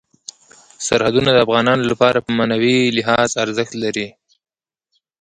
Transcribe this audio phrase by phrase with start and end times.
[0.87, 4.07] سرحدونه د افغانانو لپاره په معنوي لحاظ ارزښت لري.